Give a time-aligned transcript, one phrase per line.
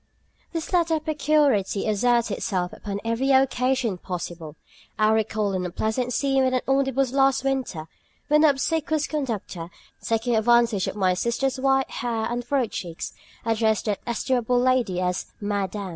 [0.51, 4.55] This latter peculiarity asserts itself upon every occasion possible.
[4.97, 7.87] I recall an unpleasant scene in the omnibus last winter,
[8.27, 9.69] when the obsequious conductor,
[10.03, 13.13] taking advantage of my sister's white hair and furrowed cheeks,
[13.45, 15.89] addressed that estimable lady as "Madam."